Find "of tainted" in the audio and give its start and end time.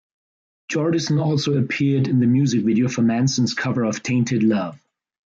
3.83-4.41